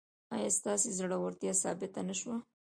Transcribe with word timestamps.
ایا 0.35 0.49
ستاسو 0.57 0.87
زړورتیا 0.97 1.53
ثابته 1.63 2.01
نه 2.09 2.15
شوه؟ 2.19 2.35